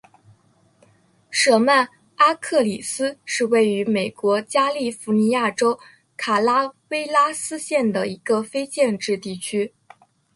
[1.29, 5.79] 舍曼阿克里斯是位于美国加利福尼亚州
[6.17, 9.75] 卡拉韦拉斯县的一个非建制地区。